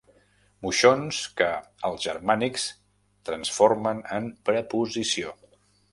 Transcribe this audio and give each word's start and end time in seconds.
Moixons 0.65 1.19
que 1.41 1.49
els 1.89 2.01
germànics 2.07 2.65
transformen 3.31 4.01
en 4.19 4.33
preposició. 4.51 5.37